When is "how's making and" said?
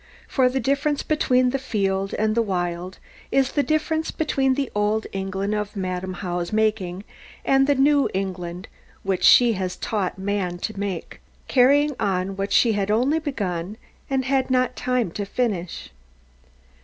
6.13-7.67